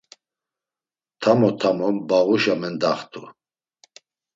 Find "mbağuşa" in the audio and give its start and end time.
1.97-2.53